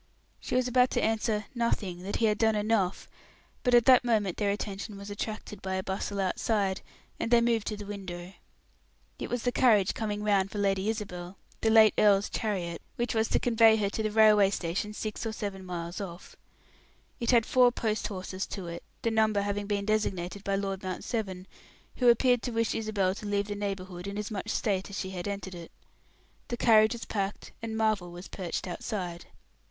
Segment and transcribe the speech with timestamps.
[0.39, 3.07] She was about to answer "Nothing that he had done enough,"
[3.61, 6.81] but at that moment their attention was attracted by a bustle outside,
[7.19, 8.33] and they moved to the window.
[9.19, 13.27] It was the carriage coming round for Lady Isabel the late earl's chariot, which was
[13.27, 16.35] to convey her to the railway station six or seven miles off.
[17.19, 21.03] It had four post horses to it, the number having been designated by Lord Mount
[21.03, 21.45] Severn,
[21.97, 25.11] who appeared to wish Isabel to leave the neighborhood in as much state as she
[25.11, 25.71] had entered it.
[26.47, 29.27] The carriage was packed, and Marvel was perched outside.